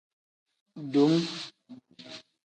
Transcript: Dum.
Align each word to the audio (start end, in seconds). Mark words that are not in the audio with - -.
Dum. 0.93 1.13